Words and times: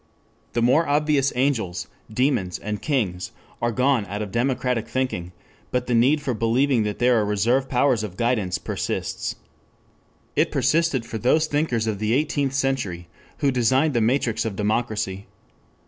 The 0.53 0.63
more 0.63 0.87
obvious 0.87 1.31
angels, 1.35 1.87
demons, 2.11 2.57
and 2.57 2.81
kings 2.81 3.33
are 3.61 3.71
gone 3.71 4.07
out 4.07 4.23
of 4.23 4.31
democratic 4.31 4.87
thinking, 4.87 5.31
but 5.69 5.85
the 5.85 5.93
need 5.93 6.21
for 6.23 6.33
believing 6.33 6.81
that 6.81 6.97
there 6.97 7.19
are 7.19 7.23
reserve 7.23 7.69
powers 7.69 8.03
of 8.03 8.17
guidance 8.17 8.57
persists. 8.57 9.35
It 10.35 10.49
persisted 10.51 11.05
for 11.05 11.19
those 11.19 11.45
thinkers 11.45 11.85
of 11.85 11.99
the 11.99 12.13
Eighteenth 12.13 12.53
Century 12.53 13.09
who 13.45 13.51
designed 13.51 13.93
the 13.93 14.01
matrix 14.01 14.43
of 14.43 14.55
democracy. 14.55 15.27